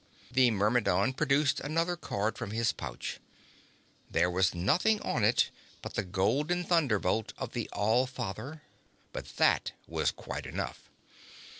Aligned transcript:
The 0.31 0.49
Myrmidon 0.49 1.13
produced 1.13 1.59
another 1.59 1.95
card 1.95 2.35
from 2.35 2.49
his 2.49 2.71
pouch. 2.71 3.19
There 4.09 4.31
was 4.31 4.55
nothing 4.55 4.99
on 5.03 5.23
it 5.23 5.51
but 5.83 5.93
the 5.93 6.01
golden 6.01 6.63
Thunderbolt 6.63 7.33
of 7.37 7.51
the 7.53 7.69
All 7.71 8.07
Father 8.07 8.63
but 9.13 9.37
that 9.37 9.73
was 9.87 10.09
quite 10.09 10.47
enough. 10.47 10.89